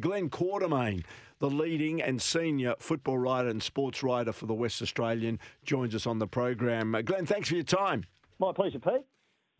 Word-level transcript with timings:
Glen 0.00 0.30
Quartermain, 0.30 1.04
the 1.40 1.50
leading 1.50 2.00
and 2.02 2.20
senior 2.20 2.74
football 2.78 3.18
writer 3.18 3.48
and 3.48 3.62
sports 3.62 4.02
writer 4.02 4.32
for 4.32 4.46
the 4.46 4.54
West 4.54 4.80
Australian, 4.82 5.38
joins 5.64 5.94
us 5.94 6.06
on 6.06 6.18
the 6.18 6.26
program. 6.26 6.94
Uh, 6.94 7.02
Glenn, 7.02 7.26
thanks 7.26 7.48
for 7.48 7.54
your 7.54 7.64
time. 7.64 8.04
My 8.38 8.52
pleasure, 8.52 8.78
Pete. 8.78 9.02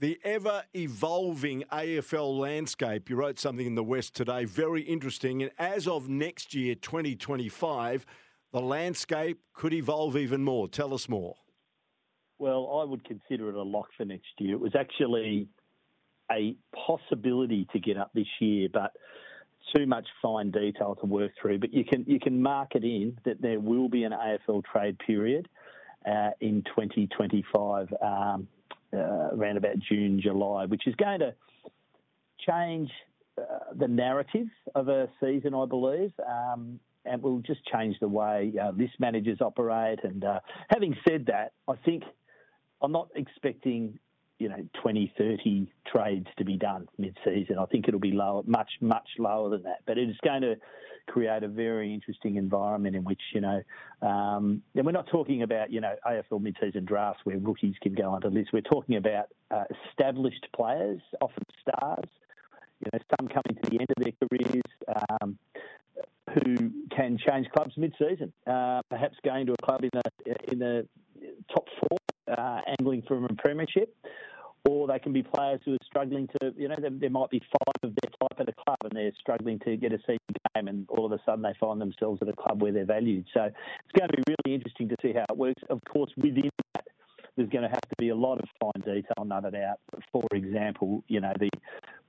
The 0.00 0.20
ever 0.22 0.62
evolving 0.76 1.64
AFL 1.72 2.38
landscape. 2.38 3.10
You 3.10 3.16
wrote 3.16 3.38
something 3.38 3.66
in 3.66 3.74
the 3.74 3.82
West 3.82 4.14
today, 4.14 4.44
very 4.44 4.82
interesting. 4.82 5.42
And 5.42 5.50
as 5.58 5.88
of 5.88 6.08
next 6.08 6.54
year, 6.54 6.76
2025, 6.76 8.06
the 8.52 8.60
landscape 8.60 9.40
could 9.52 9.72
evolve 9.72 10.16
even 10.16 10.44
more. 10.44 10.68
Tell 10.68 10.94
us 10.94 11.08
more. 11.08 11.34
Well, 12.38 12.80
I 12.80 12.84
would 12.84 13.04
consider 13.04 13.48
it 13.48 13.56
a 13.56 13.62
lock 13.62 13.88
for 13.96 14.04
next 14.04 14.28
year. 14.38 14.54
It 14.54 14.60
was 14.60 14.76
actually 14.78 15.48
a 16.30 16.54
possibility 16.86 17.66
to 17.72 17.80
get 17.80 17.96
up 17.96 18.12
this 18.14 18.28
year, 18.40 18.68
but 18.72 18.92
too 19.74 19.86
much 19.86 20.06
fine 20.22 20.50
detail 20.50 20.94
to 20.96 21.06
work 21.06 21.32
through, 21.40 21.58
but 21.58 21.72
you 21.72 21.84
can 21.84 22.04
you 22.06 22.18
can 22.20 22.40
mark 22.40 22.74
it 22.74 22.84
in 22.84 23.18
that 23.24 23.40
there 23.40 23.60
will 23.60 23.88
be 23.88 24.04
an 24.04 24.12
AFL 24.12 24.64
trade 24.64 24.98
period 24.98 25.48
uh, 26.06 26.30
in 26.40 26.62
2025, 26.64 27.92
um, 28.02 28.48
uh, 28.92 28.96
around 28.96 29.56
about 29.56 29.78
June, 29.78 30.20
July, 30.20 30.64
which 30.66 30.86
is 30.86 30.94
going 30.96 31.20
to 31.20 31.34
change 32.46 32.90
uh, 33.38 33.42
the 33.76 33.88
narrative 33.88 34.46
of 34.74 34.88
a 34.88 35.08
season, 35.20 35.54
I 35.54 35.66
believe. 35.66 36.12
Um, 36.26 36.80
and 37.04 37.22
will 37.22 37.40
just 37.40 37.64
change 37.64 37.96
the 38.00 38.08
way 38.08 38.52
uh, 38.62 38.70
list 38.72 38.92
managers 38.98 39.38
operate. 39.40 40.00
And 40.02 40.24
uh, 40.24 40.40
having 40.68 40.94
said 41.08 41.26
that, 41.26 41.52
I 41.66 41.74
think 41.84 42.02
I'm 42.82 42.92
not 42.92 43.08
expecting 43.14 43.98
you 44.38 44.48
know, 44.48 44.68
20, 44.82 45.12
30 45.18 45.72
trades 45.90 46.26
to 46.36 46.44
be 46.44 46.56
done 46.56 46.88
mid-season. 46.98 47.58
I 47.58 47.66
think 47.66 47.88
it'll 47.88 48.00
be 48.00 48.12
lower, 48.12 48.42
much, 48.46 48.70
much 48.80 49.08
lower 49.18 49.50
than 49.50 49.62
that. 49.64 49.80
But 49.86 49.98
it 49.98 50.08
is 50.08 50.16
going 50.22 50.42
to 50.42 50.56
create 51.08 51.42
a 51.42 51.48
very 51.48 51.92
interesting 51.92 52.36
environment 52.36 52.94
in 52.94 53.02
which, 53.02 53.20
you 53.34 53.40
know, 53.40 53.62
um, 54.02 54.62
and 54.74 54.86
we're 54.86 54.92
not 54.92 55.08
talking 55.08 55.42
about, 55.42 55.72
you 55.72 55.80
know, 55.80 55.94
AFL 56.06 56.40
mid-season 56.40 56.84
drafts 56.84 57.20
where 57.24 57.38
rookies 57.38 57.74
can 57.82 57.94
go 57.94 58.10
onto 58.10 58.28
lists. 58.28 58.52
We're 58.52 58.60
talking 58.60 58.96
about 58.96 59.26
uh, 59.50 59.64
established 59.88 60.46
players, 60.54 61.00
often 61.20 61.42
stars, 61.60 62.08
you 62.80 62.90
know, 62.92 62.98
some 63.18 63.28
coming 63.28 63.60
to 63.62 63.70
the 63.70 63.80
end 63.80 63.88
of 63.96 64.04
their 64.04 64.28
careers. 64.28 64.62
Um, 65.20 65.38
who 66.34 66.70
can 66.94 67.18
change 67.18 67.48
clubs 67.54 67.72
mid-season? 67.76 68.32
Uh, 68.46 68.82
perhaps 68.90 69.16
going 69.24 69.46
to 69.46 69.52
a 69.54 69.56
club 69.64 69.82
in 69.82 69.90
the 69.92 70.52
in 70.52 70.58
the 70.58 70.86
top 71.52 71.66
four, 71.80 72.36
uh, 72.36 72.60
angling 72.78 73.02
for 73.08 73.24
a 73.24 73.28
premiership, 73.34 73.94
or 74.68 74.86
they 74.86 74.98
can 74.98 75.14
be 75.14 75.22
players 75.22 75.60
who 75.64 75.72
are 75.72 75.84
struggling 75.86 76.28
to, 76.40 76.52
you 76.56 76.68
know, 76.68 76.76
there, 76.78 76.90
there, 76.90 77.08
might 77.08 77.30
be 77.30 77.40
five 77.40 77.74
of 77.82 77.94
their 78.02 78.10
type 78.20 78.40
at 78.40 78.48
a 78.50 78.52
club 78.52 78.76
and 78.84 78.92
they're 78.92 79.12
struggling 79.18 79.58
to 79.60 79.76
get 79.78 79.92
a 79.92 79.98
season 80.00 80.18
game, 80.54 80.68
and 80.68 80.86
all 80.90 81.06
of 81.06 81.12
a 81.12 81.18
sudden 81.24 81.42
they 81.42 81.54
find 81.58 81.80
themselves 81.80 82.20
at 82.20 82.28
a 82.28 82.34
club 82.34 82.60
where 82.60 82.70
they're 82.70 82.84
valued. 82.84 83.24
So 83.32 83.44
it's 83.44 83.98
going 83.98 84.10
to 84.10 84.16
be 84.16 84.22
really 84.44 84.56
interesting 84.56 84.88
to 84.90 84.96
see 85.00 85.14
how 85.14 85.24
it 85.30 85.38
works. 85.38 85.62
Of 85.70 85.80
course, 85.90 86.10
within 86.18 86.50
that, 86.74 86.84
there's 87.36 87.48
going 87.48 87.62
to 87.62 87.70
have 87.70 87.80
to 87.80 87.96
be 87.98 88.10
a 88.10 88.14
lot 88.14 88.40
of 88.40 88.48
fine 88.60 88.84
detail 88.84 89.24
nutted 89.24 89.56
out. 89.56 89.78
For 90.12 90.26
example, 90.32 91.02
you 91.08 91.20
know, 91.20 91.32
the 91.38 91.48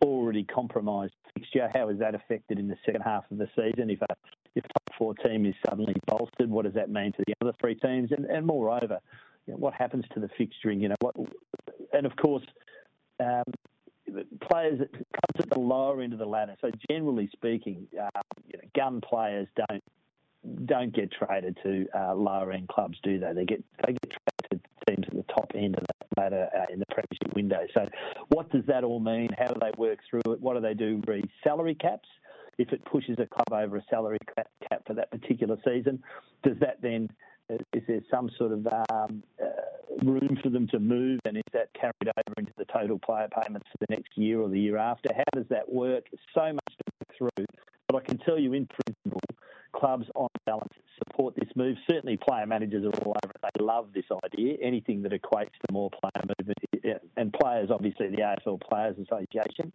already 0.03 0.43
compromised 0.43 1.13
fixture, 1.33 1.69
how 1.73 1.87
is 1.87 1.99
that 1.99 2.13
affected 2.13 2.59
in 2.59 2.67
the 2.67 2.75
second 2.85 3.01
half 3.01 3.23
of 3.31 3.37
the 3.37 3.47
season? 3.55 3.89
If 3.89 4.01
a 4.01 4.15
if 4.55 4.63
top 4.63 4.97
four 4.97 5.13
team 5.13 5.45
is 5.45 5.55
suddenly 5.65 5.95
bolstered, 6.07 6.49
what 6.49 6.65
does 6.65 6.73
that 6.73 6.89
mean 6.89 7.13
to 7.13 7.23
the 7.25 7.33
other 7.41 7.53
three 7.61 7.75
teams? 7.75 8.11
And, 8.11 8.25
and 8.25 8.45
moreover, 8.45 8.99
you 9.45 9.53
know, 9.53 9.59
what 9.59 9.73
happens 9.73 10.05
to 10.13 10.19
the 10.19 10.29
fixturing? 10.39 10.81
You 10.81 10.89
know, 10.89 10.95
what, 10.99 11.15
and 11.93 12.05
of 12.05 12.15
course, 12.15 12.43
um, 13.19 13.43
players 14.49 14.79
comes 14.79 15.39
at 15.39 15.49
the 15.49 15.59
lower 15.59 16.01
end 16.01 16.13
of 16.13 16.19
the 16.19 16.25
ladder. 16.25 16.55
So 16.61 16.71
generally 16.89 17.29
speaking, 17.33 17.87
uh, 17.99 18.21
you 18.47 18.57
know, 18.57 18.69
gun 18.75 19.01
players 19.01 19.47
don't 19.67 19.83
don't 20.65 20.95
get 20.95 21.11
traded 21.11 21.57
to 21.63 21.85
uh, 21.93 22.15
lower 22.15 22.51
end 22.51 22.69
clubs, 22.69 22.97
do 23.03 23.19
they? 23.19 23.33
They 23.33 23.45
get 23.45 23.63
they 23.85 23.93
get 23.93 24.11
traded 24.11 24.63
to 24.63 24.95
teams 24.95 25.05
at 25.07 25.15
the 25.15 25.33
top 25.33 25.51
end 25.55 25.77
of 25.77 25.83
that 25.83 26.21
ladder 26.21 26.49
uh, 26.55 26.71
in 26.71 26.79
the 26.79 26.85
premiership 26.85 27.35
window. 27.35 27.65
So, 27.73 27.85
what 28.29 28.49
does 28.51 28.65
that 28.67 28.83
all 28.83 28.99
mean? 28.99 29.29
How 29.37 29.47
do 29.47 29.59
they 29.59 29.71
work 29.77 29.99
through 30.09 30.33
it? 30.33 30.41
What 30.41 30.55
do 30.55 30.61
they 30.61 30.73
do? 30.73 31.01
Re 31.05 31.23
salary 31.43 31.75
caps. 31.75 32.07
If 32.57 32.73
it 32.73 32.83
pushes 32.83 33.17
a 33.19 33.25
club 33.25 33.63
over 33.63 33.77
a 33.77 33.83
salary 33.89 34.17
cap 34.27 34.49
for 34.85 34.93
that 34.93 35.11
particular 35.11 35.57
season, 35.65 36.03
does 36.43 36.57
that 36.59 36.81
then 36.81 37.09
is 37.49 37.83
there 37.87 38.01
some 38.11 38.29
sort 38.37 38.51
of 38.51 38.67
um, 38.67 39.23
uh, 39.41 40.03
room 40.03 40.37
for 40.41 40.49
them 40.49 40.67
to 40.67 40.79
move, 40.79 41.19
and 41.25 41.37
is 41.37 41.43
that 41.53 41.69
carried 41.73 41.93
over 42.03 42.33
into 42.37 42.53
the 42.57 42.65
total 42.65 42.99
player 42.99 43.27
payments 43.41 43.67
for 43.71 43.85
the 43.87 43.95
next 43.95 44.17
year 44.17 44.39
or 44.39 44.49
the 44.49 44.59
year 44.59 44.77
after? 44.77 45.09
How 45.13 45.23
does 45.33 45.47
that 45.49 45.71
work? 45.71 46.05
So 46.33 46.53
much 46.53 46.77
to 46.77 46.83
go 46.85 47.15
through, 47.17 47.45
but 47.87 47.95
I 47.97 48.01
can 48.01 48.17
tell 48.19 48.37
you 48.37 48.53
in 48.53 48.67
principle, 48.67 49.21
clubs 49.73 50.05
on 50.15 50.27
balance 50.45 50.73
support 50.99 51.35
this 51.35 51.49
move. 51.55 51.77
Certainly, 51.89 52.17
player 52.17 52.45
managers 52.45 52.85
are 52.85 53.01
all 53.01 53.15
over 53.23 53.31
it. 53.33 53.41
They 53.41 53.63
love 53.63 53.89
this 53.93 54.05
idea. 54.25 54.57
Anything 54.61 55.01
that 55.03 55.11
equates 55.11 55.53
to 55.65 55.71
more 55.71 55.89
player 55.89 56.25
movement, 56.39 56.57
and 57.17 57.33
players, 57.33 57.69
obviously, 57.71 58.09
the 58.09 58.17
AFL 58.17 58.61
Players 58.61 58.95
Association 58.97 59.71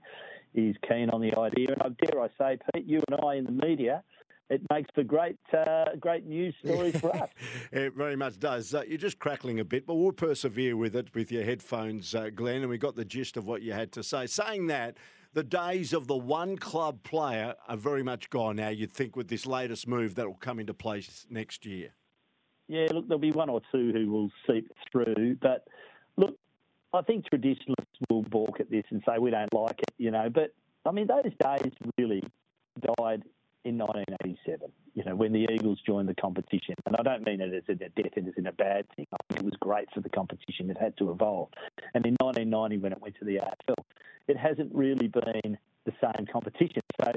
is 0.54 0.76
keen 0.88 1.10
on 1.10 1.20
the 1.20 1.36
idea. 1.38 1.74
And 1.82 1.96
dare 1.96 2.22
I 2.22 2.28
say, 2.38 2.58
Pete, 2.72 2.86
you 2.86 3.02
and 3.10 3.20
I 3.24 3.34
in 3.34 3.44
the 3.44 3.52
media 3.52 4.02
it 4.50 4.60
makes 4.70 4.90
for 4.94 5.02
great, 5.02 5.38
uh, 5.56 5.84
great 5.98 6.26
news 6.26 6.54
stories 6.62 6.98
for 7.00 7.14
us. 7.16 7.30
it 7.72 7.94
very 7.94 8.16
much 8.16 8.38
does. 8.38 8.74
Uh, 8.74 8.82
you're 8.86 8.98
just 8.98 9.18
crackling 9.18 9.60
a 9.60 9.64
bit, 9.64 9.86
but 9.86 9.94
we'll 9.94 10.12
persevere 10.12 10.76
with 10.76 10.94
it 10.94 11.14
with 11.14 11.32
your 11.32 11.44
headphones, 11.44 12.14
uh, 12.14 12.30
Glen, 12.34 12.60
and 12.60 12.68
we 12.68 12.78
got 12.78 12.94
the 12.94 13.04
gist 13.04 13.36
of 13.36 13.46
what 13.46 13.62
you 13.62 13.72
had 13.72 13.92
to 13.92 14.02
say. 14.02 14.26
Saying 14.26 14.66
that, 14.66 14.96
the 15.32 15.42
days 15.42 15.92
of 15.92 16.06
the 16.06 16.16
one 16.16 16.56
club 16.56 17.02
player 17.02 17.54
are 17.68 17.76
very 17.76 18.02
much 18.02 18.30
gone 18.30 18.56
now. 18.56 18.68
You'd 18.68 18.92
think 18.92 19.16
with 19.16 19.28
this 19.28 19.46
latest 19.46 19.88
move 19.88 20.14
that 20.14 20.26
will 20.26 20.34
come 20.34 20.60
into 20.60 20.74
place 20.74 21.26
next 21.28 21.66
year. 21.66 21.94
Yeah, 22.68 22.86
look, 22.92 23.08
there'll 23.08 23.18
be 23.18 23.32
one 23.32 23.50
or 23.50 23.60
two 23.72 23.92
who 23.92 24.10
will 24.10 24.30
seep 24.46 24.70
through, 24.90 25.36
but 25.40 25.66
look, 26.16 26.36
I 26.92 27.02
think 27.02 27.26
traditionalists 27.26 27.98
will 28.08 28.22
balk 28.22 28.60
at 28.60 28.70
this 28.70 28.84
and 28.90 29.02
say 29.06 29.18
we 29.18 29.30
don't 29.30 29.52
like 29.52 29.80
it, 29.80 29.92
you 29.98 30.10
know. 30.10 30.30
But 30.30 30.54
I 30.86 30.92
mean, 30.92 31.08
those 31.08 31.32
days 31.42 31.72
really 31.98 32.22
died 32.98 33.24
in 33.64 33.78
1987, 33.78 34.70
you 34.94 35.04
know, 35.04 35.16
when 35.16 35.32
the 35.32 35.46
Eagles 35.50 35.78
joined 35.86 36.08
the 36.08 36.14
competition. 36.14 36.74
And 36.86 36.96
I 36.96 37.02
don't 37.02 37.24
mean 37.24 37.40
it 37.40 37.54
as 37.54 37.62
a 37.68 37.74
death, 37.74 37.90
it 37.96 38.26
is 38.26 38.34
in 38.36 38.46
a 38.46 38.52
bad 38.52 38.86
thing. 38.94 39.06
I 39.12 39.16
think 39.28 39.40
it 39.40 39.44
was 39.44 39.54
great 39.60 39.88
for 39.94 40.00
the 40.00 40.10
competition. 40.10 40.70
It 40.70 40.78
had 40.78 40.96
to 40.98 41.10
evolve. 41.10 41.48
And 41.94 42.04
in 42.06 42.16
1990, 42.20 42.78
when 42.78 42.92
it 42.92 43.00
went 43.00 43.16
to 43.18 43.24
the 43.24 43.36
AFL, 43.36 43.84
it 44.28 44.36
hasn't 44.36 44.74
really 44.74 45.08
been 45.08 45.58
the 45.84 45.92
same 46.00 46.26
competition. 46.26 46.82
So 47.00 47.12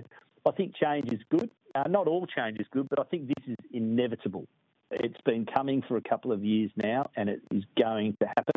I 0.45 0.51
think 0.51 0.75
change 0.75 1.11
is 1.11 1.19
good. 1.29 1.49
Uh, 1.75 1.83
not 1.89 2.07
all 2.07 2.25
change 2.25 2.59
is 2.59 2.67
good, 2.71 2.87
but 2.89 2.99
I 2.99 3.03
think 3.03 3.27
this 3.27 3.47
is 3.47 3.57
inevitable. 3.71 4.47
It's 4.89 5.19
been 5.25 5.45
coming 5.45 5.83
for 5.87 5.97
a 5.97 6.01
couple 6.01 6.31
of 6.31 6.43
years 6.45 6.71
now, 6.77 7.09
and 7.15 7.29
it 7.29 7.41
is 7.51 7.63
going 7.77 8.15
to 8.21 8.27
happen. 8.27 8.53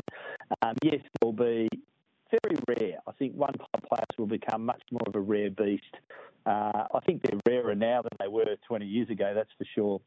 Um, 0.62 0.74
yes, 0.84 1.00
there'll 1.20 1.32
be 1.32 1.68
very 2.30 2.56
rare. 2.68 2.98
I 3.06 3.12
think 3.12 3.34
one 3.34 3.52
club 3.52 3.84
players 3.88 4.18
will 4.18 4.26
become 4.26 4.64
much 4.66 4.82
more 4.90 5.02
of 5.06 5.14
a 5.14 5.20
rare 5.20 5.50
beast. 5.50 5.94
Uh, 6.46 6.84
I 6.94 7.00
think 7.04 7.22
they're 7.22 7.38
rarer 7.46 7.74
now 7.74 8.02
than 8.02 8.16
they 8.18 8.28
were 8.28 8.56
20 8.66 8.86
years 8.86 9.10
ago, 9.10 9.32
that's 9.34 9.50
for 9.58 9.64
sure. 9.74 10.00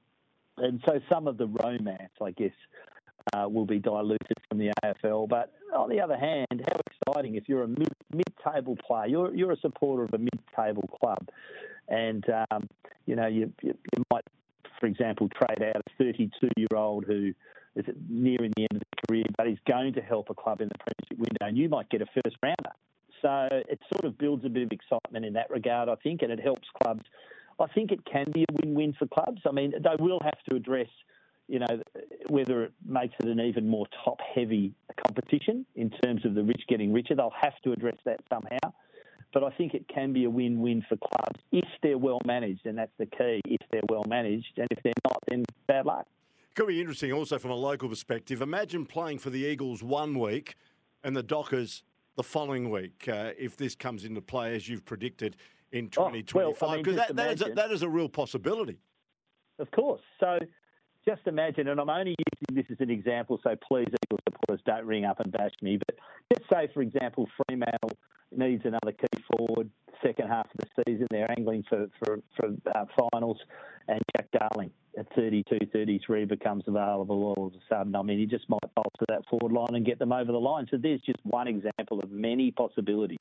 And 0.58 0.82
so 0.86 1.00
some 1.10 1.28
of 1.28 1.38
the 1.38 1.48
romance, 1.48 2.12
I 2.22 2.32
guess, 2.32 2.52
uh, 3.34 3.48
will 3.48 3.66
be 3.66 3.80
diluted 3.80 4.38
from 4.50 4.58
the 4.58 4.72
AFL. 4.84 5.28
But 5.30 5.54
on 5.76 5.90
the 5.90 6.02
other 6.02 6.18
hand, 6.18 6.48
how 6.68 6.80
exciting 7.08 7.36
if 7.36 7.48
you're 7.48 7.64
a 7.64 7.68
mid, 7.68 7.92
mid-table 8.14 8.78
player, 8.86 9.08
you're, 9.08 9.36
you're 9.36 9.52
a 9.52 9.60
supporter 9.60 10.04
of 10.04 10.14
a 10.14 10.18
mid-table 10.18 10.90
club, 11.00 11.28
and 11.88 12.24
um, 12.52 12.68
you 13.06 13.16
know 13.16 13.28
you, 13.28 13.52
you, 13.62 13.76
you 13.96 14.04
might, 14.12 14.24
for 14.80 14.88
example, 14.88 15.30
trade 15.30 15.64
out 15.64 15.82
a 16.00 16.04
32-year-old 16.04 17.06
who 17.06 17.34
is 17.76 17.86
nearing 18.10 18.52
the 18.56 18.64
end 18.64 18.76
of 18.76 18.80
the 18.82 19.08
career, 19.08 19.26
but 19.38 19.48
he's 19.48 19.58
going 19.68 19.94
to 19.94 20.02
help 20.02 20.30
a 20.30 20.34
club 20.34 20.62
in 20.62 20.70
the 20.70 20.76
Premiership 20.78 21.18
window, 21.18 21.48
and 21.48 21.58
you 21.58 21.70
might 21.70 21.90
get 21.90 22.02
a 22.02 22.06
first 22.24 22.38
rounder. 22.42 22.76
So 23.22 23.48
it 23.52 23.80
sort 23.92 24.06
of 24.06 24.18
builds 24.18 24.46
a 24.46 24.50
bit 24.50 24.64
of 24.64 24.72
excitement 24.72 25.26
in 25.26 25.34
that 25.34 25.50
regard, 25.50 25.90
I 25.90 25.96
think, 25.96 26.22
and 26.22 26.32
it 26.32 26.40
helps 26.40 26.68
clubs. 26.82 27.06
I 27.60 27.68
think 27.68 27.92
it 27.92 28.04
can 28.06 28.26
be 28.34 28.44
a 28.44 28.54
win-win 28.62 28.94
for 29.00 29.08
clubs. 29.08 29.42
I 29.48 29.52
mean, 29.52 29.72
they 29.72 29.96
will 30.04 30.20
have 30.24 30.44
to 30.50 30.56
address, 30.56 30.90
you 31.48 31.60
know, 31.60 31.82
whether 32.28 32.64
it 32.64 32.74
makes 32.86 33.14
it 33.20 33.28
an 33.28 33.40
even 33.40 33.70
more 33.70 33.86
top-heavy 34.04 34.74
competition 35.06 35.66
in 35.76 35.90
terms 35.90 36.26
of 36.26 36.34
the 36.34 36.44
rich 36.44 36.64
getting 36.68 36.92
richer. 36.92 37.16
They'll 37.16 37.34
have 37.42 37.60
to 37.64 37.72
address 37.72 37.98
that 38.06 38.20
somehow. 38.30 38.74
but 39.34 39.44
I 39.44 39.50
think 39.50 39.74
it 39.74 39.88
can 39.88 40.14
be 40.14 40.24
a 40.26 40.30
win-win 40.30 40.86
for 40.88 40.96
clubs 40.98 41.40
if 41.52 41.68
they're 41.82 41.98
well 41.98 42.22
managed, 42.26 42.66
and 42.66 42.78
that's 42.78 42.92
the 42.98 43.08
key. 43.08 43.42
If 43.46 43.62
they're 43.72 43.82
well 43.90 44.06
managed, 44.08 44.58
and 44.58 44.68
if 44.72 44.82
they're 44.84 44.94
not, 45.08 45.18
then 45.28 45.44
bad 45.68 45.86
luck. 45.86 46.06
Could 46.56 46.68
be 46.68 46.80
interesting 46.80 47.12
also 47.12 47.40
from 47.40 47.50
a 47.50 47.56
local 47.56 47.90
perspective. 47.90 48.42
Imagine 48.42 48.86
playing 48.86 49.20
for 49.20 49.32
the 49.32 49.40
Eagles 49.40 49.82
one 49.82 50.20
week 50.20 50.56
and 51.04 51.16
the 51.16 51.24
Dockers 51.24 51.84
the 52.16 52.24
following 52.24 52.70
week, 52.70 53.08
uh, 53.08 53.32
if 53.40 53.58
this 53.58 53.74
comes 53.74 54.06
into 54.06 54.22
play 54.22 54.56
as 54.56 54.70
you've 54.70 54.86
predicted 54.86 55.36
in 55.72 55.90
2025, 55.90 56.54
because 56.54 56.62
oh, 56.62 56.68
well, 56.68 56.72
I 56.72 56.82
mean, 56.84 56.96
that, 56.96 57.16
that, 57.16 57.34
is 57.34 57.42
a, 57.42 57.54
that 57.56 57.72
is 57.72 57.82
a 57.82 57.90
real 57.90 58.08
possibility. 58.08 58.78
Of 59.58 59.72
course. 59.72 60.02
So 60.20 60.38
just 61.08 61.22
imagine, 61.26 61.70
and 61.70 61.80
I'm 61.80 61.90
only 61.90 62.16
using 62.20 62.56
this 62.56 62.66
as 62.72 62.78
an 62.82 62.92
example, 62.92 63.40
so 63.44 63.56
please, 63.68 63.88
Eagles 64.06 64.22
supporters, 64.30 64.62
don't 64.64 64.86
ring 64.86 65.06
up 65.06 65.20
and 65.22 65.32
bash 65.32 65.54
me. 65.64 65.80
But 65.88 65.98
just 66.32 66.48
say, 66.52 66.70
for 66.72 66.84
example, 66.84 67.28
Fremantle 67.48 67.98
needs 68.32 68.64
another 68.66 68.92
key 68.92 69.24
forward 69.36 69.72
second 70.06 70.28
half 70.28 70.46
of 70.46 70.60
the 70.60 70.84
season. 70.86 71.08
They're 71.10 71.32
angling 71.32 71.64
for 71.68 71.88
for, 71.98 72.20
for 72.38 72.50
uh, 72.76 72.86
finals, 73.12 73.40
and 73.88 74.00
Jack 74.16 74.28
Darling 74.32 74.70
32, 75.16 75.58
33 75.72 76.26
becomes 76.26 76.64
available 76.68 77.34
all 77.38 77.48
of 77.48 77.54
a 77.54 77.64
sudden. 77.70 77.96
I 77.96 78.02
mean, 78.02 78.20
he 78.20 78.26
just 78.26 78.50
might 78.50 78.60
bolster 78.76 79.06
that 79.08 79.26
forward 79.30 79.52
line 79.52 79.76
and 79.76 79.86
get 79.86 80.00
them 80.00 80.12
over 80.12 80.32
the 80.32 80.40
line. 80.40 80.68
So 80.70 80.78
there's 80.78 81.02
just 81.02 81.20
one 81.24 81.48
example 81.48 82.00
of 82.00 82.12
many 82.12 82.52
possibilities 82.52 83.18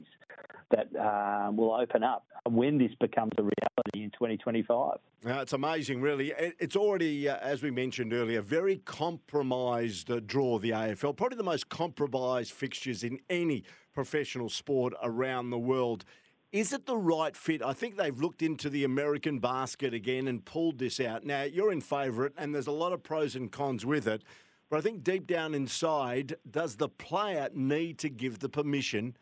that 0.71 0.89
uh, 0.97 1.50
will 1.53 1.73
open 1.73 2.03
up 2.03 2.25
when 2.49 2.79
this 2.79 2.91
becomes 3.00 3.33
a 3.39 3.43
reality 3.43 4.03
in 4.03 4.11
2025. 4.11 4.99
Now, 5.25 5.41
it's 5.41 5.53
amazing, 5.53 6.00
really. 6.00 6.33
It's 6.37 6.75
already, 6.75 7.29
uh, 7.29 7.37
as 7.37 7.62
we 7.62 7.71
mentioned 7.71 8.12
earlier, 8.12 8.41
very 8.41 8.79
compromised 8.79 10.11
uh, 10.11 10.21
draw, 10.25 10.59
the 10.59 10.71
AFL. 10.71 11.17
Probably 11.17 11.37
the 11.37 11.44
most 11.44 11.69
compromised 11.69 12.53
fixtures 12.53 13.05
in 13.05 13.21
any 13.31 13.65
professional 13.94 14.49
sport 14.49 14.94
around 15.03 15.50
the 15.50 15.59
world. 15.59 16.05
Is 16.52 16.75
it 16.75 16.84
the 16.84 16.99
right 16.99 17.34
fit? 17.34 17.62
I 17.62 17.72
think 17.72 17.96
they've 17.96 18.20
looked 18.20 18.43
into 18.43 18.69
the 18.69 18.84
American 18.84 19.38
basket 19.38 19.94
again 19.94 20.28
and 20.28 20.44
pulled 20.44 20.78
this 20.78 21.00
out. 21.00 21.25
Now, 21.25 21.44
you're 21.44 21.72
in 21.72 21.81
favour 21.81 22.26
it, 22.26 22.34
and 22.37 22.54
there's 22.54 22.66
a 22.66 22.72
lot 22.72 22.93
of 22.93 23.02
pros 23.02 23.34
and 23.34 23.50
cons 23.50 23.87
with 23.87 24.06
it. 24.06 24.22
But 24.69 24.76
I 24.76 24.81
think 24.82 25.02
deep 25.02 25.26
down 25.26 25.54
inside, 25.54 26.37
does 26.50 26.76
the 26.76 26.90
player 26.90 27.49
need 27.54 27.99
to 28.00 28.10
give 28.10 28.40
the 28.40 28.50
permission 28.50 29.16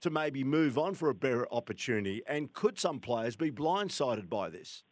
to 0.00 0.08
maybe 0.08 0.42
move 0.42 0.78
on 0.78 0.94
for 0.94 1.10
a 1.10 1.14
better 1.14 1.46
opportunity? 1.52 2.22
And 2.26 2.50
could 2.54 2.78
some 2.78 2.98
players 2.98 3.36
be 3.36 3.50
blindsided 3.50 4.30
by 4.30 4.48
this? 4.48 4.82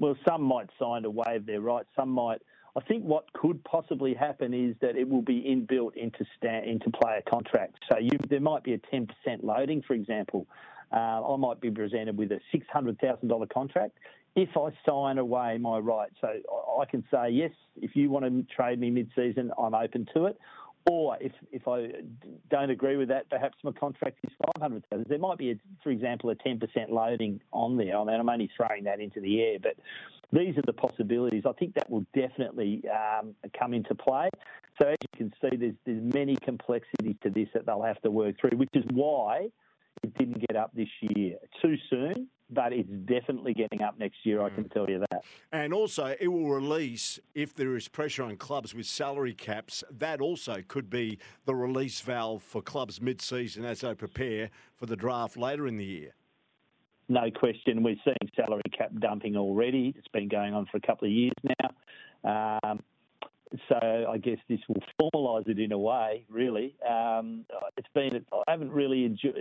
Well, 0.00 0.16
some 0.28 0.42
might 0.42 0.70
sign 0.76 1.02
to 1.02 1.10
waive 1.10 1.46
their 1.46 1.60
rights. 1.60 1.88
Some 1.94 2.08
might. 2.08 2.42
I 2.76 2.80
think 2.80 3.04
what 3.04 3.32
could 3.32 3.62
possibly 3.62 4.12
happen 4.12 4.52
is 4.52 4.74
that 4.80 4.96
it 4.96 5.08
will 5.08 5.22
be 5.22 5.42
inbuilt 5.42 5.94
into 5.94 6.24
sta- 6.36 6.64
into 6.64 6.90
player 6.90 7.22
contracts. 7.28 7.78
So 7.90 7.98
you, 7.98 8.10
there 8.28 8.40
might 8.40 8.64
be 8.64 8.74
a 8.74 8.78
10% 8.78 9.08
loading, 9.42 9.82
for 9.86 9.94
example, 9.94 10.48
I 10.96 11.36
might 11.36 11.60
be 11.60 11.70
presented 11.70 12.16
with 12.16 12.32
a 12.32 12.40
$600,000 12.54 13.50
contract 13.50 13.98
if 14.36 14.50
I 14.56 14.70
sign 14.86 15.18
away 15.18 15.58
my 15.58 15.78
rights. 15.78 16.14
So 16.20 16.28
I 16.80 16.84
can 16.84 17.04
say, 17.10 17.30
yes, 17.30 17.50
if 17.76 17.96
you 17.96 18.10
want 18.10 18.24
to 18.24 18.54
trade 18.54 18.78
me 18.78 18.90
mid 18.90 19.10
season, 19.16 19.50
I'm 19.58 19.74
open 19.74 20.06
to 20.14 20.26
it. 20.26 20.38
Or 20.88 21.18
if, 21.20 21.32
if 21.52 21.68
I 21.68 21.90
don't 22.50 22.70
agree 22.70 22.96
with 22.96 23.08
that, 23.08 23.28
perhaps 23.28 23.58
my 23.62 23.72
contract 23.72 24.18
is 24.24 24.30
500,000. 24.56 25.06
There 25.08 25.18
might 25.18 25.36
be, 25.36 25.50
a, 25.50 25.54
for 25.82 25.90
example, 25.90 26.30
a 26.30 26.34
10% 26.34 26.60
loading 26.88 27.40
on 27.52 27.76
there. 27.76 27.96
I 27.96 28.04
mean, 28.04 28.20
I'm 28.20 28.28
only 28.28 28.50
throwing 28.56 28.84
that 28.84 29.00
into 29.00 29.20
the 29.20 29.42
air, 29.42 29.58
but 29.60 29.74
these 30.32 30.56
are 30.56 30.62
the 30.64 30.72
possibilities. 30.72 31.42
I 31.46 31.52
think 31.52 31.74
that 31.74 31.90
will 31.90 32.06
definitely 32.14 32.82
um, 32.88 33.34
come 33.58 33.74
into 33.74 33.94
play. 33.94 34.30
So 34.80 34.88
as 34.88 34.96
you 35.02 35.18
can 35.18 35.32
see, 35.42 35.56
there's, 35.56 35.74
there's 35.84 36.14
many 36.14 36.36
complexities 36.36 37.16
to 37.22 37.30
this 37.30 37.48
that 37.54 37.66
they'll 37.66 37.82
have 37.82 38.00
to 38.02 38.10
work 38.10 38.36
through, 38.40 38.56
which 38.56 38.70
is 38.72 38.84
why 38.92 39.48
it 40.02 40.16
didn't 40.18 40.40
get 40.46 40.56
up 40.56 40.70
this 40.74 40.88
year. 41.00 41.36
Too 41.62 41.76
soon, 41.90 42.28
but 42.50 42.72
it's 42.72 42.88
definitely 43.06 43.54
getting 43.54 43.82
up 43.82 43.98
next 43.98 44.24
year, 44.24 44.42
I 44.42 44.50
can 44.50 44.64
mm. 44.64 44.72
tell 44.72 44.88
you 44.88 45.00
that. 45.10 45.22
And 45.52 45.72
also, 45.72 46.14
it 46.18 46.28
will 46.28 46.48
release, 46.48 47.18
if 47.34 47.54
there 47.54 47.76
is 47.76 47.88
pressure 47.88 48.22
on 48.22 48.36
clubs 48.36 48.74
with 48.74 48.86
salary 48.86 49.34
caps, 49.34 49.84
that 49.90 50.20
also 50.20 50.62
could 50.66 50.88
be 50.88 51.18
the 51.44 51.54
release 51.54 52.00
valve 52.00 52.42
for 52.42 52.62
clubs 52.62 53.00
mid 53.00 53.20
season 53.20 53.64
as 53.64 53.80
they 53.80 53.94
prepare 53.94 54.50
for 54.74 54.86
the 54.86 54.96
draft 54.96 55.36
later 55.36 55.66
in 55.66 55.76
the 55.76 55.84
year. 55.84 56.14
No 57.08 57.30
question. 57.30 57.82
We're 57.82 57.96
seeing 58.04 58.30
salary 58.36 58.62
cap 58.76 58.90
dumping 58.98 59.36
already. 59.36 59.94
It's 59.96 60.08
been 60.08 60.28
going 60.28 60.52
on 60.52 60.66
for 60.66 60.76
a 60.76 60.80
couple 60.80 61.08
of 61.08 61.12
years 61.12 61.32
now. 62.24 62.58
Um, 62.62 62.80
so 63.68 64.06
I 64.10 64.18
guess 64.18 64.38
this 64.48 64.60
will 64.68 64.82
formalise 65.00 65.48
it 65.48 65.58
in 65.58 65.72
a 65.72 65.78
way. 65.78 66.24
Really, 66.28 66.74
um, 66.88 67.44
it's 67.76 67.88
been 67.94 68.24
I 68.32 68.50
haven't 68.50 68.70
really 68.70 69.04
enjoyed, 69.04 69.34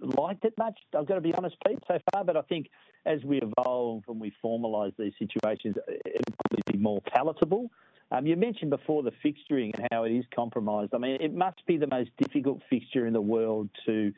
liked 0.00 0.44
it 0.44 0.54
much. 0.58 0.78
I've 0.96 1.06
got 1.06 1.14
to 1.16 1.20
be 1.20 1.34
honest, 1.34 1.56
Pete, 1.66 1.78
so 1.86 1.98
far. 2.12 2.24
But 2.24 2.36
I 2.36 2.42
think 2.42 2.68
as 3.06 3.22
we 3.24 3.40
evolve 3.40 4.04
and 4.08 4.20
we 4.20 4.32
formalise 4.44 4.94
these 4.98 5.12
situations, 5.18 5.76
it'll 6.04 6.34
probably 6.48 6.72
be 6.72 6.78
more 6.78 7.00
palatable. 7.02 7.70
Um, 8.10 8.26
you 8.26 8.36
mentioned 8.36 8.70
before 8.70 9.02
the 9.02 9.12
fixturing 9.24 9.72
and 9.76 9.88
how 9.90 10.04
it 10.04 10.12
is 10.12 10.24
compromised. 10.34 10.94
I 10.94 10.98
mean, 10.98 11.20
it 11.20 11.34
must 11.34 11.64
be 11.66 11.76
the 11.76 11.86
most 11.86 12.10
difficult 12.18 12.60
fixture 12.68 13.06
in 13.06 13.12
the 13.12 13.20
world 13.20 13.70
to 13.86 14.12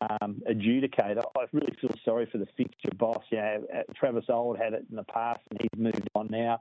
um, 0.00 0.42
adjudicate. 0.46 1.18
I 1.18 1.44
really 1.52 1.72
feel 1.80 1.94
sorry 2.04 2.26
for 2.30 2.38
the 2.38 2.48
fixture 2.56 2.90
boss. 2.96 3.22
You 3.30 3.38
know, 3.38 3.64
Travis 3.94 4.24
Auld 4.28 4.58
had 4.58 4.74
it 4.74 4.84
in 4.90 4.96
the 4.96 5.04
past 5.04 5.40
and 5.50 5.60
he's 5.60 5.80
moved 5.80 6.08
on 6.14 6.28
now. 6.30 6.60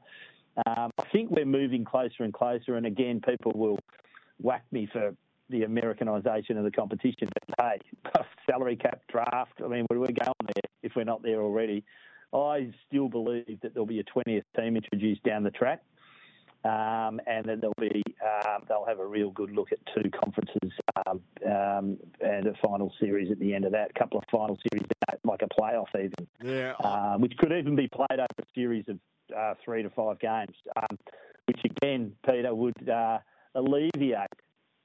Um, 0.65 0.91
I 0.97 1.03
think 1.11 1.31
we're 1.31 1.45
moving 1.45 1.85
closer 1.85 2.23
and 2.23 2.33
closer, 2.33 2.75
and 2.75 2.85
again, 2.85 3.21
people 3.21 3.53
will 3.55 3.79
whack 4.39 4.65
me 4.71 4.89
for 4.91 5.15
the 5.49 5.61
Americanisation 5.61 6.57
of 6.57 6.63
the 6.63 6.71
competition. 6.71 7.29
But 7.33 7.79
hey, 8.13 8.21
salary 8.49 8.75
cap 8.75 9.01
draft. 9.09 9.53
I 9.63 9.67
mean, 9.67 9.85
we're 9.89 9.97
going 9.97 10.11
there 10.17 10.71
if 10.83 10.93
we're 10.95 11.03
not 11.03 11.21
there 11.23 11.41
already. 11.41 11.83
I 12.33 12.71
still 12.87 13.09
believe 13.09 13.59
that 13.61 13.73
there'll 13.73 13.85
be 13.85 13.99
a 13.99 14.03
20th 14.03 14.43
team 14.57 14.77
introduced 14.77 15.21
down 15.23 15.43
the 15.43 15.51
track, 15.51 15.81
um, 16.63 17.19
and 17.27 17.45
then 17.45 17.59
there'll 17.59 17.73
be 17.79 18.01
um, 18.23 18.63
they'll 18.69 18.85
have 18.85 18.99
a 18.99 19.05
real 19.05 19.31
good 19.31 19.51
look 19.51 19.71
at 19.71 19.79
two 19.93 20.09
conferences 20.11 20.71
um, 21.05 21.21
um 21.45 21.97
and 22.21 22.47
a 22.47 22.53
final 22.63 22.93
series 22.99 23.31
at 23.31 23.39
the 23.39 23.53
end 23.53 23.65
of 23.65 23.73
that. 23.73 23.91
A 23.93 23.99
couple 23.99 24.17
of 24.17 24.23
final 24.31 24.57
series, 24.71 24.87
like 25.25 25.41
a 25.41 25.61
playoff 25.61 25.87
even, 25.95 26.27
yeah, 26.41 26.73
uh, 26.79 27.17
which 27.17 27.35
could 27.37 27.51
even 27.51 27.75
be 27.75 27.89
played 27.89 28.19
over 28.19 28.27
a 28.39 28.45
series 28.55 28.85
of 28.87 28.97
uh, 29.35 29.55
three 29.63 29.83
to 29.83 29.89
five 29.89 30.19
games, 30.19 30.55
um, 30.75 30.97
which 31.45 31.59
again, 31.65 32.13
Peter, 32.25 32.53
would 32.53 32.89
uh, 32.89 33.19
alleviate, 33.55 34.29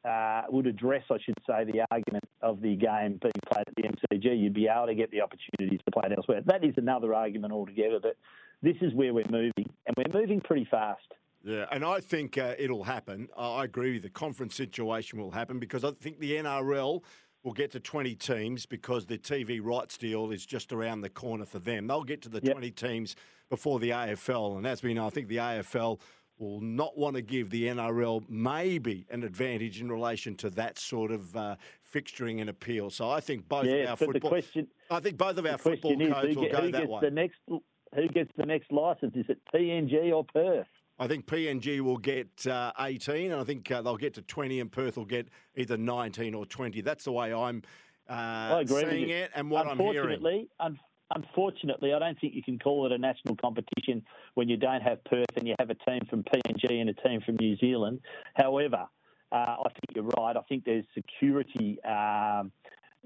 uh, 0.04 0.42
would 0.48 0.66
address, 0.66 1.04
I 1.10 1.18
should 1.24 1.38
say, 1.46 1.64
the 1.64 1.84
argument 1.90 2.24
of 2.42 2.60
the 2.60 2.76
game 2.76 3.18
being 3.20 3.32
played 3.50 3.64
at 3.66 3.74
the 3.76 3.82
MCG. 3.82 4.40
You'd 4.40 4.54
be 4.54 4.68
able 4.68 4.86
to 4.86 4.94
get 4.94 5.10
the 5.10 5.20
opportunities 5.22 5.80
to 5.84 5.90
play 5.92 6.08
it 6.10 6.16
elsewhere. 6.16 6.42
That 6.44 6.64
is 6.64 6.74
another 6.76 7.14
argument 7.14 7.52
altogether, 7.52 7.98
but 8.00 8.16
this 8.62 8.76
is 8.80 8.94
where 8.94 9.12
we're 9.12 9.24
moving, 9.30 9.70
and 9.86 9.96
we're 9.96 10.20
moving 10.20 10.40
pretty 10.40 10.66
fast. 10.70 11.12
Yeah, 11.44 11.66
and 11.70 11.84
I 11.84 12.00
think 12.00 12.38
uh, 12.38 12.54
it'll 12.58 12.82
happen. 12.82 13.28
I 13.38 13.62
agree 13.62 13.92
with 13.92 14.02
the 14.02 14.10
conference 14.10 14.56
situation 14.56 15.20
will 15.20 15.30
happen 15.30 15.60
because 15.60 15.84
I 15.84 15.92
think 15.92 16.18
the 16.18 16.32
NRL 16.32 17.02
will 17.46 17.52
get 17.52 17.70
to 17.70 17.78
20 17.78 18.16
teams 18.16 18.66
because 18.66 19.06
the 19.06 19.16
TV 19.16 19.60
rights 19.62 19.96
deal 19.96 20.32
is 20.32 20.44
just 20.44 20.72
around 20.72 21.00
the 21.00 21.08
corner 21.08 21.44
for 21.44 21.60
them. 21.60 21.86
They'll 21.86 22.02
get 22.02 22.20
to 22.22 22.28
the 22.28 22.40
yep. 22.42 22.54
20 22.54 22.72
teams 22.72 23.14
before 23.48 23.78
the 23.78 23.90
AFL. 23.90 24.56
And 24.56 24.66
as 24.66 24.82
we 24.82 24.92
know, 24.92 25.06
I 25.06 25.10
think 25.10 25.28
the 25.28 25.36
AFL 25.36 26.00
will 26.38 26.60
not 26.60 26.98
want 26.98 27.14
to 27.14 27.22
give 27.22 27.50
the 27.50 27.68
NRL 27.68 28.28
maybe 28.28 29.06
an 29.10 29.22
advantage 29.22 29.80
in 29.80 29.90
relation 29.90 30.34
to 30.34 30.50
that 30.50 30.76
sort 30.76 31.12
of 31.12 31.36
uh, 31.36 31.54
fixturing 31.94 32.40
and 32.40 32.50
appeal. 32.50 32.90
So 32.90 33.08
I 33.08 33.20
think 33.20 33.48
both 33.48 33.66
yeah, 33.66 33.74
of 33.74 33.90
our 33.90 33.96
football. 33.96 34.28
Question, 34.28 34.66
I 34.90 34.98
think 34.98 35.16
both 35.16 35.38
of 35.38 35.46
our 35.46 35.56
football 35.56 35.96
codes 35.96 36.36
will 36.36 36.50
go 36.50 36.68
that 36.72 36.88
way. 36.88 37.00
The 37.00 37.10
next, 37.12 37.38
who 37.46 38.08
gets 38.08 38.32
the 38.36 38.44
next 38.44 38.72
license? 38.72 39.14
Is 39.14 39.26
it 39.28 39.38
PNG 39.54 40.12
or 40.12 40.24
Perth? 40.24 40.66
I 40.98 41.06
think 41.06 41.26
PNG 41.26 41.80
will 41.80 41.98
get 41.98 42.46
uh, 42.46 42.72
18, 42.78 43.32
and 43.32 43.40
I 43.40 43.44
think 43.44 43.70
uh, 43.70 43.82
they'll 43.82 43.98
get 43.98 44.14
to 44.14 44.22
20, 44.22 44.60
and 44.60 44.72
Perth 44.72 44.96
will 44.96 45.04
get 45.04 45.28
either 45.54 45.76
19 45.76 46.34
or 46.34 46.46
20. 46.46 46.80
That's 46.80 47.04
the 47.04 47.12
way 47.12 47.34
I'm 47.34 47.62
uh, 48.08 48.64
seeing 48.66 49.10
it 49.10 49.30
and 49.34 49.50
what 49.50 49.66
I'm 49.66 49.78
hearing. 49.78 50.48
Un- 50.60 50.78
unfortunately, 51.14 51.92
I 51.92 51.98
don't 51.98 52.18
think 52.18 52.34
you 52.34 52.42
can 52.42 52.58
call 52.58 52.86
it 52.86 52.92
a 52.92 52.98
national 52.98 53.36
competition 53.36 54.02
when 54.34 54.48
you 54.48 54.56
don't 54.56 54.80
have 54.80 55.04
Perth 55.04 55.36
and 55.36 55.46
you 55.46 55.54
have 55.58 55.68
a 55.68 55.74
team 55.74 56.00
from 56.08 56.22
PNG 56.22 56.80
and 56.80 56.88
a 56.88 56.94
team 56.94 57.20
from 57.20 57.36
New 57.36 57.56
Zealand. 57.58 58.00
However, 58.34 58.86
uh, 59.32 59.34
I 59.34 59.68
think 59.68 59.94
you're 59.94 60.10
right. 60.18 60.34
I 60.34 60.42
think 60.48 60.64
there's 60.64 60.84
security 60.94 61.78
um, 61.84 62.52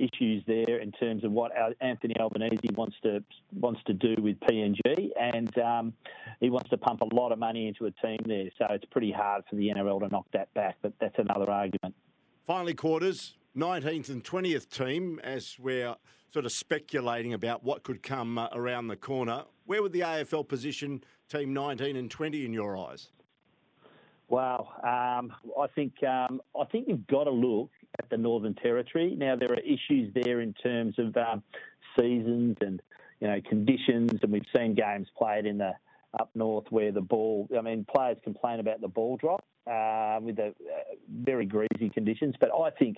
issues 0.01 0.43
there 0.47 0.79
in 0.79 0.93
terms 0.93 1.25
of 1.25 1.33
what 1.33 1.53
Anthony 1.81 2.15
Albanese 2.19 2.69
wants 2.75 2.97
to 3.03 3.23
wants 3.59 3.81
to 3.87 3.93
do 3.93 4.15
with 4.21 4.39
PNG, 4.41 5.11
and 5.21 5.59
um, 5.59 5.93
he 6.41 6.51
wants 6.51 6.71
to 6.71 6.79
pump 6.79 7.03
a 7.03 7.15
lot 7.15 7.33
of 7.33 7.39
money 7.39 7.69
into 7.69 7.87
a 7.87 7.91
team 8.07 8.19
there. 8.27 8.49
So 8.59 8.67
it's 8.71 8.85
pretty 8.87 9.13
hard 9.13 9.45
for 9.49 9.57
the 9.57 9.69
NRL 9.69 10.01
to 10.01 10.09
knock 10.09 10.27
that 10.33 10.53
back. 10.55 10.77
But 10.83 10.93
that's 11.01 11.19
another 11.19 11.51
argument. 11.51 11.95
Finally, 12.45 12.75
quarters. 12.75 13.35
19th 13.57 14.11
and 14.11 14.23
20th 14.23 14.71
team, 14.71 15.19
as 15.25 15.57
we're 15.59 15.97
sort 16.33 16.45
of 16.45 16.53
speculating 16.53 17.35
about 17.35 17.65
what 17.65 17.83
could 17.83 18.03
come 18.03 18.39
uh, 18.39 18.49
around 18.53 18.87
the 18.87 18.97
corner. 18.97 19.45
Where 19.67 19.83
would 19.83 19.93
the 19.93 20.01
AFL 20.01 20.47
position 20.47 21.03
team 21.29 21.53
19 21.53 21.97
and 21.97 22.11
20 22.11 22.45
in 22.45 22.53
your 22.53 22.77
eyes? 22.77 23.09
Well, 24.29 24.73
um, 24.85 25.33
I 25.61 25.67
think 25.75 25.95
um, 26.05 26.41
I 26.59 26.65
think 26.71 26.87
you've 26.87 27.07
got 27.09 27.25
to 27.25 27.31
look 27.31 27.71
at 28.03 28.09
the 28.11 28.17
Northern 28.17 28.55
Territory. 28.55 29.15
Now 29.17 29.37
there 29.37 29.53
are 29.53 29.61
issues 29.61 30.13
there 30.15 30.41
in 30.41 30.55
terms 30.55 30.95
of 30.99 31.17
um, 31.17 31.43
seasons 31.99 32.57
and 32.61 32.81
you 33.21 33.29
know 33.29 33.41
conditions, 33.49 34.11
and 34.23 34.33
we've 34.33 34.43
seen 34.57 34.75
games 34.75 35.09
played 35.17 35.45
in 35.47 35.59
the 35.59 35.73
up 36.19 36.31
north 36.35 36.65
where 36.71 36.93
the 36.93 37.01
ball. 37.01 37.49
I 37.57 37.61
mean, 37.61 37.85
players 37.95 38.17
complain 38.25 38.59
about 38.61 38.81
the 38.81 38.89
ball 38.89 39.19
drop 39.19 39.45
uh, 39.67 40.19
with 40.23 40.37
the 40.37 40.49
uh, 40.49 40.95
very 41.09 41.47
greasy 41.47 41.91
conditions, 41.93 42.35
but 42.41 42.51
I 42.53 42.71
think. 42.71 42.97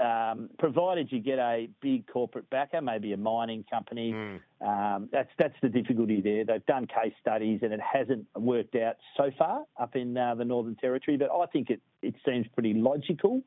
Um, 0.00 0.48
provided 0.58 1.12
you 1.12 1.20
get 1.20 1.38
a 1.38 1.68
big 1.82 2.06
corporate 2.06 2.48
backer, 2.48 2.80
maybe 2.80 3.12
a 3.12 3.18
mining 3.18 3.66
company, 3.70 4.14
mm. 4.14 4.40
um, 4.66 5.10
that's 5.12 5.28
that's 5.36 5.56
the 5.60 5.68
difficulty 5.68 6.22
there. 6.22 6.42
They've 6.42 6.64
done 6.64 6.86
case 6.86 7.12
studies 7.20 7.60
and 7.62 7.74
it 7.74 7.80
hasn't 7.80 8.26
worked 8.34 8.76
out 8.76 8.96
so 9.18 9.30
far 9.36 9.64
up 9.78 9.96
in 9.96 10.16
uh, 10.16 10.36
the 10.36 10.44
Northern 10.46 10.74
Territory, 10.76 11.18
but 11.18 11.28
I 11.30 11.44
think 11.52 11.68
it, 11.68 11.82
it 12.00 12.14
seems 12.24 12.46
pretty 12.54 12.72
logical 12.72 13.42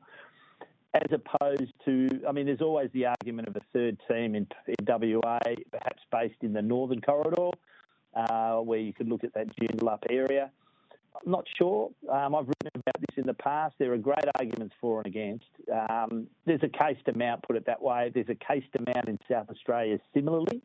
as 0.94 1.10
opposed 1.10 1.72
to, 1.84 2.22
I 2.28 2.32
mean, 2.32 2.46
there's 2.46 2.60
always 2.60 2.90
the 2.92 3.06
argument 3.06 3.48
of 3.48 3.56
a 3.56 3.60
third 3.72 3.98
team 4.08 4.34
in, 4.34 4.46
in 4.66 4.76
WA, 4.86 5.38
perhaps 5.70 6.02
based 6.12 6.42
in 6.42 6.52
the 6.52 6.62
Northern 6.62 7.00
Corridor, 7.00 7.50
uh, 8.14 8.56
where 8.58 8.78
you 8.78 8.92
could 8.92 9.08
look 9.08 9.24
at 9.24 9.34
that 9.34 9.48
Joondalup 9.56 10.04
area. 10.08 10.50
I'm 11.14 11.30
not 11.30 11.46
sure. 11.58 11.90
Um, 12.10 12.34
I've 12.34 12.46
written 12.46 12.70
about 12.74 13.00
this 13.00 13.18
in 13.18 13.26
the 13.26 13.34
past. 13.34 13.74
There 13.78 13.92
are 13.92 13.98
great 13.98 14.24
arguments 14.38 14.74
for 14.80 14.98
and 14.98 15.06
against. 15.06 15.46
Um, 15.90 16.26
there's 16.44 16.62
a 16.62 16.68
case 16.68 16.96
to 17.06 17.16
mount, 17.16 17.42
put 17.42 17.56
it 17.56 17.66
that 17.66 17.80
way. 17.82 18.10
There's 18.12 18.28
a 18.28 18.34
case 18.34 18.64
to 18.76 18.92
mount 18.94 19.08
in 19.08 19.18
South 19.30 19.48
Australia 19.50 19.98
similarly. 20.12 20.62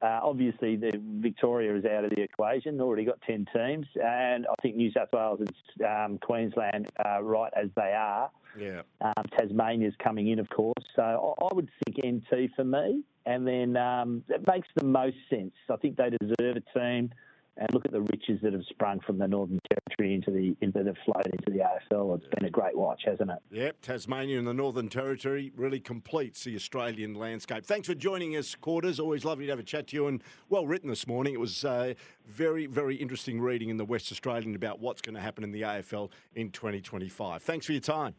Uh, 0.00 0.20
obviously, 0.22 0.76
the 0.76 0.92
Victoria 1.20 1.76
is 1.76 1.84
out 1.84 2.04
of 2.04 2.10
the 2.10 2.22
equation. 2.22 2.80
Already 2.80 3.04
got 3.04 3.20
ten 3.22 3.46
teams, 3.54 3.86
and 4.02 4.46
I 4.46 4.54
think 4.62 4.76
New 4.76 4.92
South 4.92 5.08
Wales 5.12 5.40
and 5.40 5.86
um, 5.86 6.18
Queensland 6.18 6.88
are 7.04 7.22
right 7.22 7.52
as 7.56 7.68
they 7.74 7.92
are. 7.96 8.30
Yeah. 8.58 8.82
Um, 9.00 9.24
Tasmania's 9.36 9.94
coming 10.02 10.28
in, 10.28 10.38
of 10.38 10.48
course. 10.50 10.84
So 10.94 11.02
I, 11.02 11.44
I 11.44 11.54
would 11.54 11.68
think 11.84 11.98
NT 12.06 12.50
for 12.54 12.64
me, 12.64 13.02
and 13.26 13.46
then 13.46 13.76
um, 13.76 14.22
it 14.28 14.46
makes 14.46 14.68
the 14.76 14.84
most 14.84 15.16
sense. 15.28 15.52
I 15.70 15.76
think 15.76 15.96
they 15.96 16.10
deserve 16.10 16.56
a 16.56 16.78
team 16.78 17.10
and 17.58 17.68
look 17.72 17.84
at 17.84 17.92
the 17.92 18.00
riches 18.00 18.38
that 18.42 18.52
have 18.52 18.62
sprung 18.70 19.00
from 19.00 19.18
the 19.18 19.26
Northern 19.26 19.58
Territory 19.70 20.14
into 20.14 20.30
the 20.30 20.56
into 20.64 20.82
the 20.84 20.94
float 21.04 21.26
into 21.26 21.50
the 21.50 21.64
AFL. 21.64 22.16
It's 22.16 22.26
been 22.34 22.46
a 22.46 22.50
great 22.50 22.76
watch, 22.76 23.02
hasn't 23.04 23.30
it? 23.30 23.38
Yep, 23.50 23.82
Tasmania 23.82 24.38
and 24.38 24.46
the 24.46 24.54
Northern 24.54 24.88
Territory 24.88 25.52
really 25.56 25.80
completes 25.80 26.44
the 26.44 26.54
Australian 26.54 27.14
landscape. 27.14 27.64
Thanks 27.64 27.88
for 27.88 27.94
joining 27.94 28.36
us, 28.36 28.54
Quarters. 28.54 29.00
Always 29.00 29.24
lovely 29.24 29.46
to 29.46 29.52
have 29.52 29.58
a 29.58 29.64
chat 29.64 29.88
to 29.88 29.96
you 29.96 30.06
and 30.06 30.22
well 30.48 30.66
written 30.66 30.88
this 30.88 31.06
morning. 31.06 31.34
It 31.34 31.40
was 31.40 31.64
uh, 31.64 31.94
very 32.26 32.66
very 32.66 32.96
interesting 32.96 33.40
reading 33.40 33.70
in 33.70 33.76
the 33.76 33.84
West 33.84 34.12
Australian 34.12 34.54
about 34.54 34.80
what's 34.80 35.02
going 35.02 35.16
to 35.16 35.20
happen 35.20 35.42
in 35.42 35.50
the 35.50 35.62
AFL 35.62 36.10
in 36.34 36.50
2025. 36.50 37.42
Thanks 37.42 37.66
for 37.66 37.72
your 37.72 37.80
time. 37.80 38.14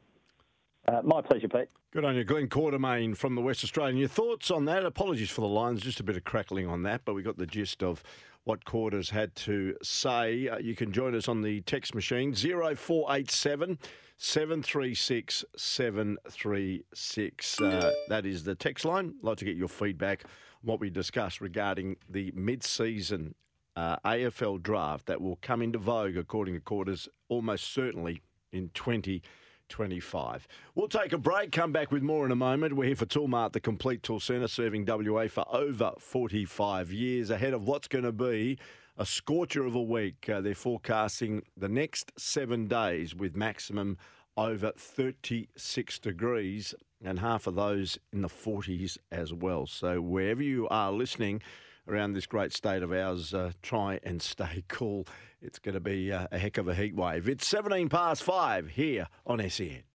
Uh, 0.88 1.02
my 1.04 1.22
pleasure, 1.22 1.48
Pete. 1.48 1.68
Good 1.92 2.06
on 2.06 2.16
you, 2.16 2.24
Glen 2.24 2.48
Quartermain 2.48 3.18
from 3.18 3.36
the 3.36 3.42
West 3.42 3.64
Australian. 3.64 3.98
Your 3.98 4.08
thoughts 4.08 4.52
on 4.52 4.66
that? 4.66 4.86
Apologies 4.86 5.30
for 5.30 5.42
the 5.42 5.48
lines, 5.48 5.82
just 5.82 6.00
a 6.00 6.04
bit 6.04 6.16
of 6.16 6.24
crackling 6.24 6.68
on 6.68 6.84
that, 6.84 7.02
but 7.04 7.16
we 7.16 7.22
got 7.22 7.38
the 7.38 7.46
gist 7.46 7.84
of 7.84 8.04
what 8.50 8.66
Quarters 8.66 9.12
had 9.12 9.36
to 9.36 9.76
say. 9.84 10.48
Uh, 10.48 10.58
you 10.58 10.76
can 10.76 10.92
join 10.92 11.14
us 11.14 11.28
on 11.28 11.44
the 11.44 11.62
text 11.62 11.94
machine 11.94 12.34
0487 12.34 13.78
736 14.18 15.46
736. 15.56 17.62
Uh, 17.62 17.92
that 18.08 18.26
is 18.26 18.44
the 18.44 18.56
text 18.56 18.86
line. 18.86 19.14
I'd 19.20 19.24
like 19.24 19.38
to 19.38 19.46
get 19.46 19.56
your 19.56 19.68
feedback 19.68 20.24
on 20.24 20.32
what 20.64 20.80
we 20.80 20.90
discussed 20.90 21.42
regarding 21.42 21.98
the 22.10 22.32
mid 22.34 22.64
season 22.64 23.36
uh, 23.76 23.98
AFL 24.04 24.64
draft 24.64 25.06
that 25.06 25.22
will 25.22 25.38
come 25.44 25.62
into 25.62 25.78
vogue, 25.78 26.18
according 26.18 26.56
to 26.56 26.60
Quarters, 26.60 27.08
almost 27.28 27.72
certainly 27.72 28.24
in 28.52 28.70
20. 28.70 29.22
25. 29.70 30.48
We'll 30.76 30.88
take 30.88 31.14
a 31.14 31.18
break, 31.18 31.52
come 31.52 31.72
back 31.72 31.92
with 31.92 32.04
more 32.04 32.26
in 32.26 32.32
a 32.32 32.36
moment. 32.36 32.76
We're 32.76 32.88
here 32.88 32.96
for 32.96 33.06
Toolmart, 33.06 33.54
the 33.54 33.60
complete 33.60 34.04
tool 34.04 34.20
centre, 34.20 34.48
serving 34.48 34.86
WA 34.86 35.28
for 35.28 35.46
over 35.50 35.94
45 35.98 36.92
years, 36.92 37.30
ahead 37.30 37.54
of 37.54 37.68
what's 37.68 37.88
going 37.88 38.04
to 38.04 38.12
be 38.12 38.58
a 38.98 39.06
scorcher 39.06 39.66
of 39.66 39.76
a 39.76 39.82
week. 39.82 40.28
Uh, 40.28 40.42
they're 40.42 40.54
forecasting 40.54 41.44
the 41.56 41.70
next 41.70 42.12
seven 42.18 42.68
days 42.68 43.16
with 43.16 43.36
maximum 43.36 43.98
over 44.36 44.72
36 44.78 46.00
degrees 46.00 46.76
and 47.04 47.20
half 47.20 47.48
of 47.48 47.56
those 47.56 47.98
in 48.12 48.22
the 48.22 48.28
40s 48.28 48.98
as 49.12 49.34
well. 49.34 49.66
So 49.66 50.02
wherever 50.02 50.44
you 50.44 50.68
are 50.70 50.92
listening, 50.92 51.42
around 51.90 52.14
this 52.14 52.26
great 52.26 52.54
state 52.54 52.84
of 52.84 52.92
ours, 52.92 53.34
uh, 53.34 53.52
try 53.62 54.00
and 54.04 54.22
stay 54.22 54.64
cool. 54.68 55.06
It's 55.42 55.60
going 55.60 55.74
to 55.74 55.80
be 55.80 56.12
uh, 56.12 56.28
a 56.32 56.38
heck 56.38 56.58
of 56.58 56.68
a 56.68 56.76
heat 56.76 56.96
wave. 56.96 57.28
It's 57.28 57.48
17 57.48 57.90
past 57.90 58.24
five 58.24 58.70
here 58.70 59.08
on 59.26 59.48
SEN. 59.50 59.84